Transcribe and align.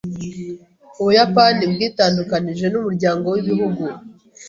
Ubuyapani 0.99 1.63
bwitandukanije 1.73 2.65
n’umuryango 2.69 3.25
w’ibihugu. 3.33 3.83